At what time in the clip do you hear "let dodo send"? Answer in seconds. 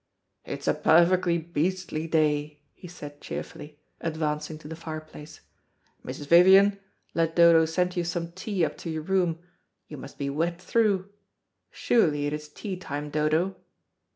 7.13-7.95